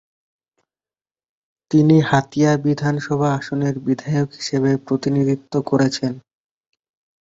[1.71, 6.13] তিনি হাতিয়া বিধানসভা আসনের বিধায়ক হিসাবে প্রতিনিধিত্ব করেছেন।